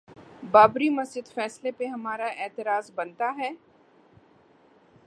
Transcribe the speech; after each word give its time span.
بابری 0.51 0.89
مسجد 0.89 1.27
فیصلے 1.33 1.71
پر 1.71 1.85
ہمارا 1.85 2.27
اعتراض 2.37 2.91
بنتا 2.95 3.31
ہے؟ 3.37 3.51